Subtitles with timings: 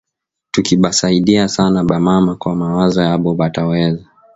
[0.51, 4.05] Tuki ba saidia sana ba mama kwa mawazo yabo bata weza